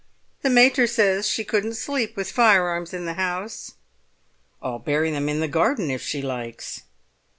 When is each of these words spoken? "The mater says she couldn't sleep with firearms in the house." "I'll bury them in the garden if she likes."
"The 0.41 0.49
mater 0.49 0.87
says 0.87 1.27
she 1.27 1.43
couldn't 1.43 1.75
sleep 1.75 2.15
with 2.15 2.31
firearms 2.31 2.91
in 2.91 3.05
the 3.05 3.13
house." 3.13 3.73
"I'll 4.59 4.79
bury 4.79 5.11
them 5.11 5.29
in 5.29 5.41
the 5.41 5.47
garden 5.47 5.91
if 5.91 6.01
she 6.01 6.23
likes." 6.23 6.81